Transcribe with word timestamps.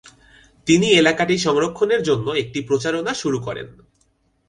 তিনি 0.67 0.87
এলাকাটি 0.91 1.35
সংরক্ষণের 1.37 2.01
জন্য 2.03 2.27
একটি 2.33 2.59
প্রচারণা 2.61 3.11
শুরু 3.13 3.37
করেন। 3.39 3.67